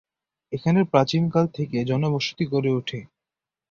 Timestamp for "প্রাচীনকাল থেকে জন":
0.91-2.01